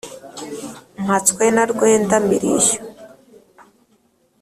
Mpatswe 1.03 1.45
na 1.55 1.63
Rwenda-mirishyo. 1.71 2.79